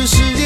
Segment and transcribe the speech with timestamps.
[0.00, 0.39] 只是。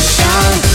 [0.00, 0.69] 想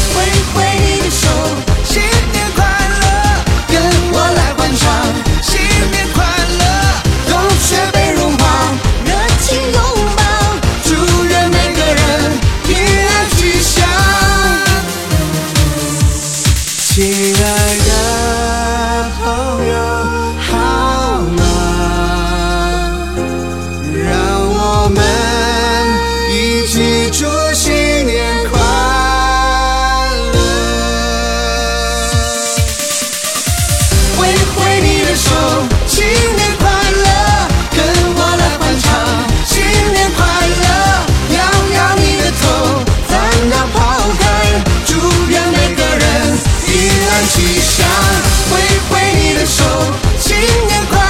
[47.15, 47.87] 换吉祥，
[48.51, 48.59] 挥
[48.89, 49.63] 挥你的手，
[50.19, 50.35] 新
[50.67, 51.04] 年快乐。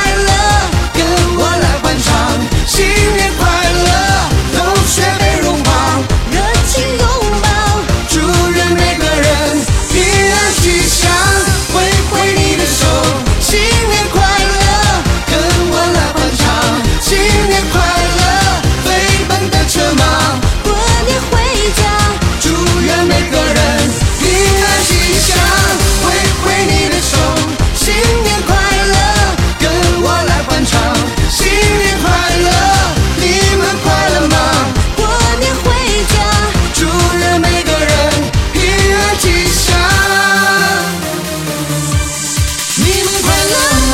[43.52, 43.85] love.